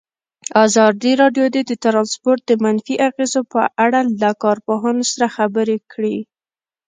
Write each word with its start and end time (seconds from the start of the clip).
ازادي 0.65 1.11
راډیو 1.21 1.45
د 1.69 1.71
ترانسپورټ 1.83 2.39
د 2.47 2.51
منفي 2.63 2.95
اغېزو 3.09 3.41
په 3.53 3.61
اړه 3.85 3.99
له 4.21 4.29
کارپوهانو 4.43 5.03
سره 5.11 5.27
خبرې 5.35 5.77
کړي. 5.91 6.17